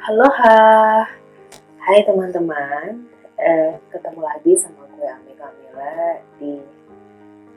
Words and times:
Halo, 0.00 0.24
ha. 0.24 1.04
Hai 1.76 2.00
teman-teman. 2.08 3.04
Eh, 3.36 3.76
ketemu 3.92 4.24
lagi 4.24 4.56
sama 4.56 4.88
gue 4.96 5.04
Ami 5.04 5.36
Kamila 5.36 6.16
di 6.40 6.64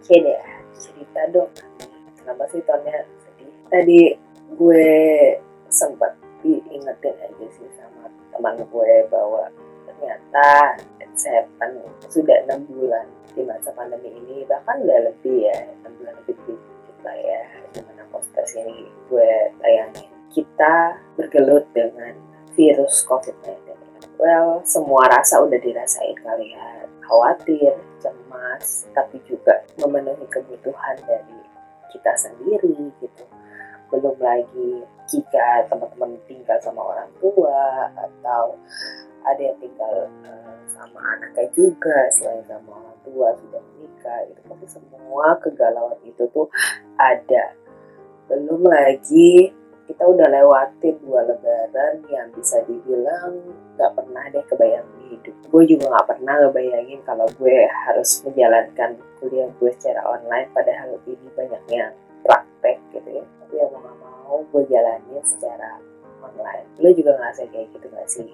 CDA 0.03 0.59
cerita 0.75 1.31
dong. 1.31 1.47
Kenapa 2.19 2.43
sih 2.51 2.59
tonnya 2.67 3.07
sedih? 3.23 3.47
Tadi 3.71 4.01
gue 4.51 4.91
sempat 5.71 6.11
diingetin 6.43 7.15
aja 7.23 7.47
sih 7.55 7.71
sama 7.79 8.11
teman 8.35 8.59
gue 8.67 8.93
bahwa 9.07 9.47
ternyata 9.87 10.75
setan 11.15 11.79
sudah 12.11 12.43
enam 12.43 12.67
bulan 12.67 13.07
di 13.31 13.47
masa 13.47 13.71
pandemi 13.71 14.11
ini 14.11 14.43
bahkan 14.43 14.83
udah 14.83 15.07
lebih 15.07 15.47
ya 15.47 15.71
enam 15.79 15.91
bulan 16.03 16.13
lebih 16.19 16.35
dikit 16.43 16.97
lah 16.99 17.15
ya 17.15 17.41
di 17.71 17.79
mana 17.79 18.03
podcast 18.11 18.59
ini 18.59 18.91
gue 19.07 19.31
tayangin 19.63 20.11
kita 20.35 20.99
bergelut 21.15 21.63
dengan 21.71 22.24
virus 22.55 23.03
COVID-19. 23.05 23.75
Well, 24.15 24.63
semua 24.63 25.11
rasa 25.11 25.43
udah 25.43 25.59
dirasain 25.59 26.15
kali 26.23 26.55
ya. 26.55 26.87
Khawatir, 27.05 27.77
cemas, 28.01 28.89
tapi 28.97 29.21
juga 29.29 29.61
memenuhi 29.77 30.25
kebutuhan 30.31 30.97
dari 31.05 31.39
kita 31.93 32.11
sendiri 32.17 32.73
gitu. 32.97 33.23
Belum 33.93 34.17
lagi 34.17 34.81
jika 35.05 35.69
teman-teman 35.69 36.17
tinggal 36.25 36.57
sama 36.63 36.81
orang 36.81 37.11
tua 37.21 37.93
atau 37.93 38.57
ada 39.25 39.41
yang 39.41 39.57
tinggal 39.61 40.09
uh, 40.25 40.55
sama 40.69 40.99
anaknya 41.17 41.45
juga 41.53 42.09
selain 42.13 42.45
sama 42.45 42.77
orang 42.77 42.99
tua 43.05 43.27
sudah 43.37 43.61
menikah 43.73 44.19
itu 44.29 44.41
pasti 44.45 44.67
semua 44.77 45.37
kegalauan 45.41 45.97
itu 46.05 46.23
tuh 46.29 46.49
ada 46.97 47.53
belum 48.29 48.65
lagi 48.65 49.53
kita 49.85 50.01
udah 50.01 50.27
lewatin 50.33 50.97
dua 51.05 51.21
lebaran 51.29 52.01
yang 52.09 52.27
bisa 52.33 52.57
dibilang 52.65 53.37
gak 53.77 53.93
pernah 53.93 54.25
deh 54.33 54.41
kebayang 54.49 54.85
di 54.97 55.03
hidup 55.13 55.35
gue 55.45 55.63
juga 55.69 55.85
gak 55.93 56.07
pernah 56.17 56.35
ngebayangin 56.41 56.99
kalau 57.05 57.29
gue 57.37 57.57
harus 57.85 58.25
menjalankan 58.25 58.97
kuliah 59.21 59.49
gue 59.61 59.71
secara 59.77 60.01
online 60.09 60.49
padahal 60.57 60.97
ini 61.05 61.27
banyaknya 61.37 61.93
praktek 62.25 62.81
gitu 62.97 63.21
ya 63.21 63.23
tapi 63.45 63.53
yang 63.61 63.69
mau 63.71 63.81
gak 63.85 63.97
mau 64.01 64.35
gue 64.41 64.63
jalanin 64.73 65.21
secara 65.21 65.77
online 66.25 66.65
lo 66.81 66.89
juga 66.89 67.13
ngerasa 67.21 67.45
kayak 67.53 67.69
gitu 67.77 67.87
gak 67.93 68.09
sih 68.09 68.29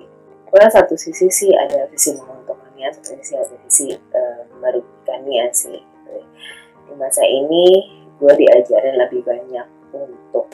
Well, 0.52 0.68
satu 0.68 1.00
sisi 1.00 1.32
sih 1.32 1.56
ada 1.56 1.88
sisi 1.96 2.12
menguntungkannya, 2.20 2.92
satu 2.92 3.16
sisi 3.16 3.40
ada 3.40 3.56
sisi 3.72 3.96
uh, 4.12 4.44
merugikannya 4.60 5.48
sih. 5.56 5.80
Gitu. 5.80 6.28
Di 6.92 6.94
masa 7.00 7.24
ini 7.24 7.88
gue 8.20 8.34
diajarin 8.36 9.00
lebih 9.00 9.24
banyak 9.24 9.64
untuk 9.96 10.52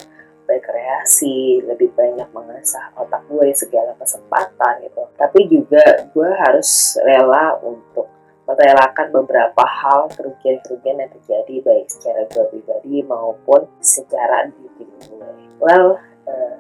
berkreasi, 0.48 1.62
lebih 1.68 1.92
banyak 1.94 2.26
mengasah 2.32 2.96
otak 2.96 3.22
gue 3.28 3.52
segala 3.52 3.92
kesempatan 4.00 4.88
gitu. 4.88 5.04
Tapi 5.20 5.40
juga 5.52 5.84
gue 6.16 6.30
harus 6.48 6.96
rela 7.04 7.60
untuk 7.62 8.08
merelakan 8.48 9.12
beberapa 9.12 9.64
hal 9.68 10.08
kerugian-kerugian 10.16 11.04
yang 11.04 11.12
terjadi 11.20 11.56
baik 11.68 11.92
secara 11.92 12.24
gue 12.32 12.46
pribadi 12.48 13.04
maupun 13.04 13.68
secara 13.84 14.48
di 14.48 14.66
tim 14.80 14.90
gue. 15.12 15.30
Well, 15.60 16.00
uh, 16.26 16.56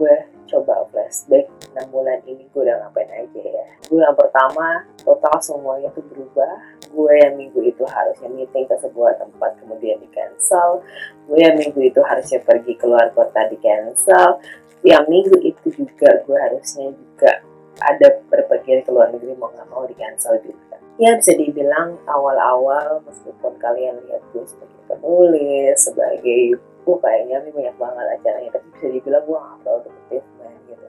gue 0.00 0.16
coba 0.46 0.86
flashback 0.94 1.50
6 1.74 1.90
bulan 1.90 2.22
ini 2.24 2.46
gue 2.48 2.62
udah 2.62 2.86
ngapain 2.86 3.10
aja 3.10 3.42
ya 3.42 3.66
bulan 3.90 4.14
pertama 4.14 4.86
total 5.06 5.38
semuanya 5.38 5.88
tuh 5.94 6.02
berubah. 6.10 6.58
Gue 6.90 7.14
yang 7.22 7.38
minggu 7.38 7.62
itu 7.62 7.86
harusnya 7.86 8.26
meeting 8.34 8.66
ke 8.66 8.74
sebuah 8.82 9.22
tempat 9.22 9.54
kemudian 9.62 10.02
di 10.02 10.10
cancel. 10.10 10.82
Gue 11.30 11.38
yang 11.38 11.54
minggu 11.54 11.78
itu 11.78 12.02
harusnya 12.02 12.42
pergi 12.42 12.74
keluar 12.74 13.14
kota 13.14 13.46
di 13.46 13.56
cancel. 13.62 14.42
Yang 14.82 15.04
minggu 15.06 15.36
itu 15.46 15.66
juga 15.72 16.10
gue 16.26 16.36
harusnya 16.36 16.90
juga 16.90 17.32
ada 17.80 18.08
berpergian 18.32 18.82
ke 18.82 18.90
luar 18.90 19.12
negeri 19.12 19.36
mau 19.38 19.52
nggak 19.54 19.68
mau 19.70 19.86
di 19.86 19.94
cancel 19.94 20.34
juga. 20.42 20.76
Ya 20.96 21.14
bisa 21.14 21.36
dibilang 21.36 22.00
awal-awal 22.08 23.04
meskipun 23.04 23.52
kalian 23.60 24.00
lihat 24.08 24.22
gue 24.32 24.44
sebagai 24.48 24.80
penulis 24.88 25.76
sebagai 25.76 26.56
gue 26.56 26.96
kayaknya 27.02 27.42
banyak 27.50 27.76
banget 27.76 28.06
acaranya 28.16 28.50
tapi 28.54 28.66
bisa 28.78 28.86
dibilang 28.94 29.22
gue 29.26 29.38
gak 29.38 30.22
man 30.38 30.54
gitu. 30.70 30.86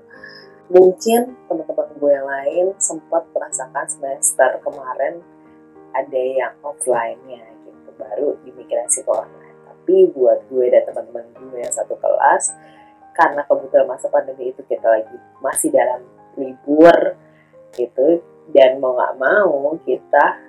Mungkin 0.68 1.22
gue 2.08 2.16
yang 2.16 2.24
lain 2.24 2.66
sempat 2.80 3.28
merasakan 3.36 3.84
semester 3.92 4.64
kemarin 4.64 5.20
ada 5.92 6.16
yang 6.24 6.56
offline-nya 6.64 7.44
gitu 7.68 7.92
baru 8.00 8.40
dimigrasi 8.48 9.04
ke 9.04 9.12
online 9.12 9.60
tapi 9.68 10.08
buat 10.16 10.40
gue 10.48 10.72
dan 10.72 10.88
teman-teman 10.88 11.28
gue 11.36 11.60
yang 11.60 11.76
satu 11.76 12.00
kelas 12.00 12.56
karena 13.12 13.44
kebetulan 13.44 13.92
masa 13.92 14.08
pandemi 14.08 14.56
itu 14.56 14.64
kita 14.72 14.88
lagi 14.88 15.20
masih 15.44 15.68
dalam 15.68 16.00
libur 16.40 17.20
gitu 17.76 18.24
dan 18.56 18.80
mau 18.80 18.96
nggak 18.96 19.20
mau 19.20 19.76
kita 19.84 20.40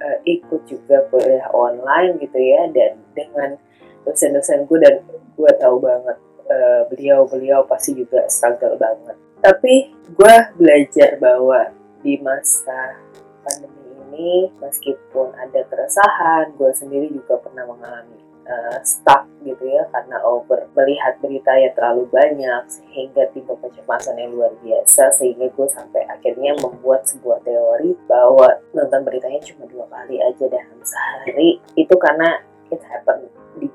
uh, 0.00 0.18
ikut 0.24 0.64
juga 0.64 1.04
kuliah 1.12 1.44
online 1.52 2.16
gitu 2.24 2.40
ya 2.40 2.72
dan 2.72 3.04
dengan 3.12 3.60
dosen-dosen 4.08 4.64
gue 4.64 4.80
dan 4.80 5.04
gue 5.36 5.50
tahu 5.60 5.76
banget 5.76 6.16
beliau-beliau 6.88 7.64
uh, 7.64 7.68
pasti 7.68 7.96
juga 7.96 8.28
struggle 8.28 8.76
banget. 8.76 9.31
Tapi 9.42 9.74
gue 10.14 10.36
belajar 10.54 11.18
bahwa 11.18 11.74
di 12.02 12.14
masa 12.22 12.94
pandemi 13.42 13.82
ini 14.06 14.30
meskipun 14.62 15.34
ada 15.34 15.66
keresahan, 15.66 16.54
gue 16.54 16.70
sendiri 16.70 17.10
juga 17.10 17.42
pernah 17.42 17.66
mengalami 17.66 18.22
uh, 18.46 18.78
stuck 18.82 19.26
gitu 19.42 19.66
ya 19.66 19.82
karena 19.90 20.22
over 20.22 20.66
melihat 20.74 21.18
berita 21.18 21.50
yang 21.58 21.74
terlalu 21.74 22.06
banyak 22.10 22.62
sehingga 22.70 23.26
timbul 23.34 23.58
kecemasan 23.58 24.18
yang 24.18 24.30
luar 24.34 24.54
biasa 24.62 25.10
sehingga 25.14 25.50
gue 25.50 25.68
sampai 25.70 26.06
akhirnya 26.06 26.54
membuat 26.62 27.06
sebuah 27.06 27.42
teori 27.42 27.98
bahwa 28.06 28.62
nonton 28.74 29.02
beritanya 29.02 29.40
cuma 29.42 29.66
dua 29.66 29.86
kali 29.90 30.22
aja 30.22 30.44
dalam 30.46 30.78
sehari 30.82 31.58
itu 31.74 31.94
karena 31.98 32.38
it 32.70 32.82
happen 32.86 33.26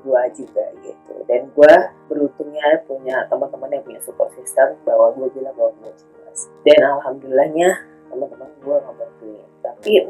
gua 0.08 0.24
juga 0.32 0.64
gitu. 0.80 1.14
Dan 1.28 1.52
gua 1.52 1.92
beruntungnya 2.08 2.80
punya 2.88 3.28
teman-teman 3.28 3.76
yang 3.76 3.84
punya 3.84 4.00
support 4.00 4.32
system 4.32 4.72
bahwa 4.88 5.12
gua 5.12 5.28
bilang 5.36 5.52
bahwa 5.52 5.76
gua 5.84 5.92
cemas 5.92 6.48
dan 6.64 6.80
alhamdulillahnya 6.96 7.70
teman-teman 8.08 8.48
gua 8.64 8.80
ngebantuin 8.88 9.44
tapi 9.60 10.08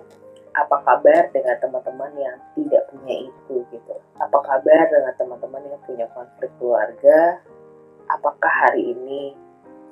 apa 0.55 0.77
kabar 0.87 1.23
dengan 1.35 1.57
teman-teman 1.59 2.13
yang 2.15 2.39
tidak 2.55 2.83
punya 2.91 3.27
itu 3.27 3.55
gitu? 3.75 3.95
Apa 4.19 4.39
kabar 4.43 4.83
dengan 4.91 5.15
teman-teman 5.19 5.63
yang 5.67 5.83
punya 5.83 6.07
konflik 6.15 6.51
keluarga? 6.59 7.43
Apakah 8.11 8.53
hari 8.67 8.95
ini 8.97 9.37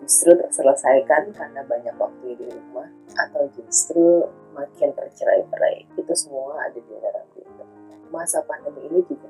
justru 0.03 0.34
terselesaikan 0.34 1.31
karena 1.34 1.62
banyak 1.66 1.95
waktu 1.99 2.34
di 2.34 2.47
rumah? 2.50 2.89
Atau 3.15 3.47
justru 3.55 4.27
makin 4.59 4.91
tercerai-berai? 4.97 5.87
Itu 5.95 6.12
semua 6.19 6.59
ada 6.66 6.78
di 6.78 6.95
dalam 6.99 7.27
diri 7.37 7.47
masa 8.11 8.43
pandemi 8.47 8.87
ini 8.87 9.03
juga 9.06 9.25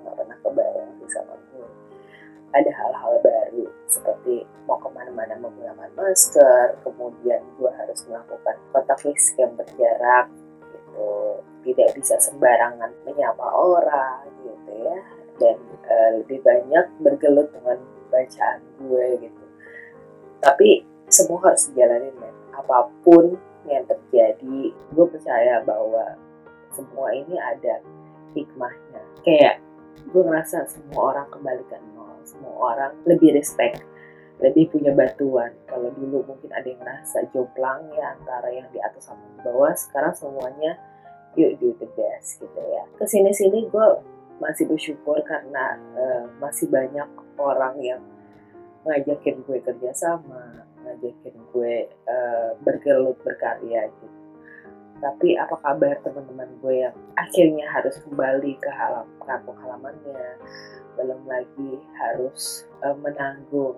ada 2.56 2.72
hal-hal 2.72 3.14
baru 3.20 3.68
seperti 3.84 4.48
mau 4.64 4.80
ke 4.80 4.88
mana-mana 4.88 5.36
menggunakan 5.36 5.92
masker 5.92 6.80
kemudian 6.80 7.44
gue 7.60 7.68
harus 7.68 8.00
melakukan 8.08 8.56
kontak 8.72 8.98
fisik 9.04 9.36
yang 9.36 9.52
berjarak 9.54 10.32
gitu. 10.72 11.08
Tidak 11.66 11.88
bisa 11.98 12.16
sembarangan 12.16 12.90
menyapa 13.04 13.44
orang 13.44 14.24
gitu 14.40 14.72
ya. 14.72 14.98
Dan 15.36 15.56
uh, 15.84 16.10
lebih 16.22 16.40
banyak 16.40 16.86
bergelut 17.04 17.52
dengan 17.52 17.76
bacaan 18.08 18.60
gue 18.80 19.06
gitu. 19.20 19.44
Tapi 20.40 20.68
semua 21.12 21.52
harus 21.52 21.68
dijalanin 21.70 22.16
men. 22.16 22.34
Apa 22.56 22.88
pun 23.04 23.36
yang 23.68 23.84
terjadi 23.84 24.72
gue 24.72 25.06
percaya 25.12 25.60
bahwa 25.66 26.16
semua 26.72 27.12
ini 27.12 27.36
ada 27.36 27.84
hikmahnya. 28.32 29.02
Kayak 29.20 29.60
gue 30.12 30.22
ngerasa 30.22 30.68
semua 30.70 31.12
orang 31.12 31.26
kembali 31.32 31.64
ke 31.66 31.76
nol 31.92 31.95
semua 32.26 32.74
orang 32.74 32.92
lebih 33.06 33.32
respect 33.32 33.80
lebih 34.36 34.68
punya 34.68 34.92
batuan. 34.92 35.48
Kalau 35.64 35.88
dulu 35.96 36.20
mungkin 36.28 36.52
ada 36.52 36.68
yang 36.68 36.80
ngerasa 36.80 37.24
jomplang 37.32 37.88
ya 37.96 38.12
antara 38.20 38.52
yang 38.52 38.68
di 38.68 38.76
atas 38.84 39.08
sama 39.08 39.24
di 39.32 39.40
bawah 39.40 39.72
sekarang 39.72 40.12
semuanya 40.12 40.76
yuk 41.36 41.56
do 41.60 41.72
the 41.80 41.88
best 41.96 42.40
gitu 42.40 42.60
ya. 42.60 42.84
Ke 43.00 43.08
sini 43.08 43.32
sini 43.32 43.64
gue 43.68 43.86
masih 44.36 44.68
bersyukur 44.68 45.16
karena 45.24 45.80
uh, 45.96 46.24
masih 46.36 46.68
banyak 46.68 47.08
orang 47.40 47.80
yang 47.80 48.02
ngajakin 48.84 49.40
gue 49.48 49.58
kerja 49.64 49.90
sama 49.96 50.68
ngajakin 50.84 51.34
gue 51.50 51.74
uh, 52.06 52.50
bergelut 52.62 53.16
berkarya 53.24 53.88
gitu 53.88 54.25
tapi 55.00 55.36
apa 55.36 55.56
kabar 55.60 56.00
teman-teman 56.00 56.48
gue 56.64 56.74
yang 56.88 56.96
akhirnya 57.20 57.66
harus 57.68 58.00
kembali 58.00 58.56
ke 58.56 58.70
halam 58.72 59.04
kampung 59.24 59.56
halamannya? 59.60 60.40
Belum 60.96 61.20
lagi 61.28 61.72
harus 62.00 62.64
uh, 62.80 62.96
menanggung 62.96 63.76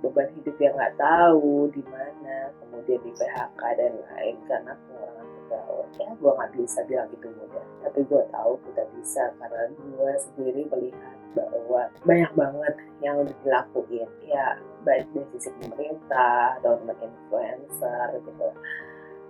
beban 0.00 0.28
hidup 0.36 0.56
yang 0.60 0.76
nggak 0.76 0.96
tahu 1.00 1.68
di 1.72 1.80
mana 1.88 2.52
kemudian 2.60 3.00
di 3.00 3.12
PHK 3.16 3.60
dan 3.80 3.92
lain 3.96 4.36
karena 4.48 4.72
pengurangan 4.76 5.26
pegawai. 5.28 5.88
Ya 6.00 6.08
gue 6.16 6.32
nggak 6.32 6.52
bisa 6.56 6.80
bilang 6.88 7.08
itu 7.12 7.28
mudah. 7.28 7.66
Tapi 7.84 7.98
gue 8.08 8.22
tahu 8.32 8.52
kita 8.68 8.82
bisa 8.96 9.22
karena 9.36 9.62
gue 9.68 10.12
sendiri 10.16 10.62
melihat 10.72 11.16
bahwa 11.36 11.82
banyak 12.08 12.32
banget 12.32 12.74
yang 13.04 13.14
udah 13.20 13.36
dilakuin. 13.44 14.10
Ya 14.24 14.56
baik 14.84 15.08
dari 15.12 15.28
sisi 15.36 15.48
pemerintah 15.60 16.60
teman-teman 16.60 17.08
influencer 17.08 18.20
gitu 18.20 18.48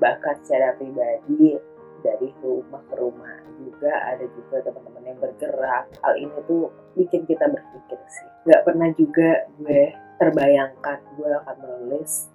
bahkan 0.05 0.37
secara 0.45 0.77
pribadi 0.77 1.57
dari 2.05 2.29
rumah 2.45 2.85
ke 2.93 2.95
rumah 3.01 3.41
juga 3.57 3.93
ada 4.13 4.29
juga 4.37 4.61
teman-teman 4.61 5.09
yang 5.09 5.19
bergerak. 5.25 5.85
Hal 6.05 6.15
ini 6.21 6.37
tuh 6.45 6.69
bikin 6.93 7.25
kita 7.25 7.49
berpikir 7.49 7.97
sih. 8.13 8.29
Nggak 8.45 8.63
pernah 8.69 8.89
juga 8.93 9.49
gue 9.57 9.83
terbayangkan 10.21 10.99
gue 11.17 11.29
akan 11.33 11.57
menulis 11.65 12.29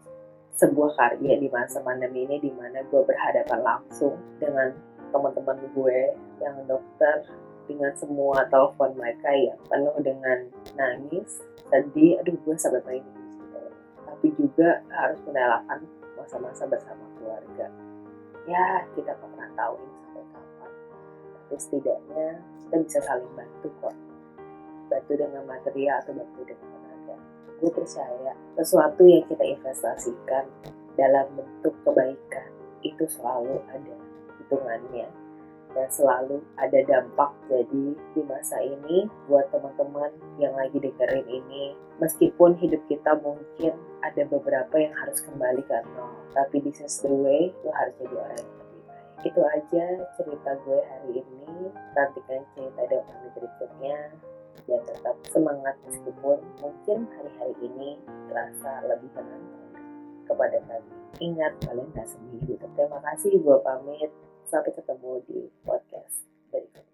sebuah 0.58 0.92
karya 0.98 1.38
di 1.38 1.48
masa 1.54 1.80
pandemi 1.86 2.26
ini 2.26 2.42
di 2.42 2.52
mana 2.52 2.82
gue 2.90 3.02
berhadapan 3.06 3.62
langsung 3.62 4.18
dengan 4.42 4.74
teman-teman 5.14 5.62
gue 5.78 6.00
yang 6.42 6.58
dokter 6.66 7.30
dengan 7.70 7.94
semua 7.94 8.50
telepon 8.50 8.98
mereka 8.98 9.30
yang 9.30 9.62
penuh 9.70 9.94
dengan 10.02 10.50
nangis, 10.74 11.46
sedih, 11.70 12.18
aduh 12.18 12.34
gue 12.34 12.56
sampai 12.58 12.98
gitu. 12.98 13.62
Tapi 14.10 14.28
juga 14.34 14.82
harus 14.90 15.22
menelakan 15.30 15.86
masa-masa 16.30 16.70
bersama 16.70 17.10
keluarga. 17.18 17.74
Ya, 18.46 18.86
kita 18.94 19.18
pernah 19.18 19.50
tahu 19.58 19.82
ini 19.82 19.98
sampai 19.98 20.26
kapan. 20.30 20.72
Tapi 21.34 21.56
setidaknya 21.58 22.30
kita 22.62 22.76
bisa 22.86 23.00
saling 23.02 23.34
bantu 23.34 23.74
kok. 23.82 23.98
Bantu 24.94 25.12
dengan 25.18 25.42
material 25.50 25.98
atau 26.06 26.14
bantu 26.14 26.42
dengan 26.46 26.70
tenaga. 26.70 27.18
Gue 27.58 27.72
percaya 27.74 28.38
sesuatu 28.62 29.02
yang 29.10 29.26
kita 29.26 29.42
investasikan 29.42 30.46
dalam 30.94 31.26
bentuk 31.34 31.74
kebaikan 31.82 32.50
itu 32.86 33.10
selalu 33.10 33.58
ada 33.74 33.98
hitungannya 34.38 35.10
dan 35.74 35.88
selalu 35.94 36.42
ada 36.58 36.80
dampak 36.86 37.32
jadi 37.46 37.86
di 37.94 38.22
masa 38.26 38.58
ini 38.62 39.06
buat 39.30 39.46
teman-teman 39.54 40.10
yang 40.42 40.54
lagi 40.58 40.82
dengerin 40.82 41.28
ini. 41.30 41.78
Meskipun 42.02 42.58
hidup 42.58 42.82
kita 42.90 43.18
mungkin 43.22 43.74
ada 44.02 44.24
beberapa 44.26 44.76
yang 44.80 44.96
harus 44.98 45.22
kembali 45.22 45.62
ke 45.68 45.78
nol 45.94 46.20
tapi 46.34 46.62
this 46.64 46.80
is 46.82 47.02
the 47.04 47.12
way 47.12 47.54
lo 47.66 47.72
harus 47.76 47.94
jadi 48.02 48.16
orang 48.18 48.38
yang 48.40 48.50
lebih 48.50 48.82
baik. 48.88 49.10
Itu 49.28 49.42
aja 49.44 49.86
cerita 50.18 50.52
gue 50.66 50.80
hari 50.80 51.12
ini. 51.22 51.70
Nantikan 51.94 52.42
cerita 52.56 52.82
dengan 52.88 53.18
berikutnya. 53.36 54.00
Dan 54.70 54.86
tetap 54.86 55.18
semangat 55.34 55.82
meskipun 55.82 56.38
mungkin 56.62 57.10
hari-hari 57.18 57.58
ini 57.66 57.98
terasa 58.30 58.86
lebih 58.86 59.10
tenang 59.18 59.42
kepada 60.30 60.62
kami. 60.70 60.94
Ingat 61.18 61.58
kalian 61.66 61.90
gak 61.98 62.06
sendiri. 62.06 62.54
Terima 62.78 63.02
kasih 63.02 63.42
gue 63.42 63.58
pamit 63.66 64.14
Sampai 64.50 64.74
ketemu 64.74 65.22
di 65.30 65.46
podcast 65.62 66.26
berikutnya. 66.50 66.89